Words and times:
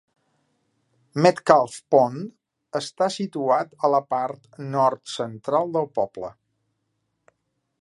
Metcalf 1.25 1.75
Pond 1.95 2.79
està 2.79 3.09
situat 3.17 3.75
a 3.89 3.91
la 3.97 3.99
part 4.15 4.49
nord-central 4.77 5.71
del 5.77 5.89
poble. 6.01 6.33